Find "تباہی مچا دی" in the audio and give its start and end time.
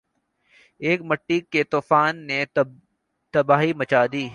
3.33-4.25